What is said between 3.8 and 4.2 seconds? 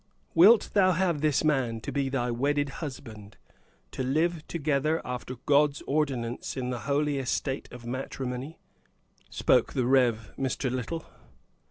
to